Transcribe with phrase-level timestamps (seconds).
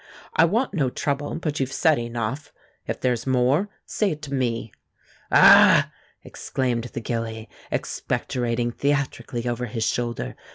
[0.35, 2.51] "I want no trouble, but you've said enough.
[2.87, 4.71] If there's more, say it to me."
[5.29, 5.85] "A a a h!"
[6.23, 10.35] exclaimed the gilly, expectorating theatrically over his shoulder.